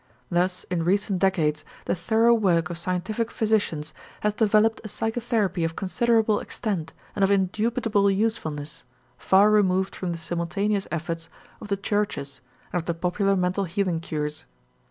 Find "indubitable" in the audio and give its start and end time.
7.29-8.09